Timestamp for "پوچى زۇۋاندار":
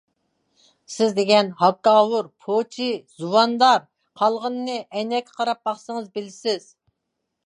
2.45-3.85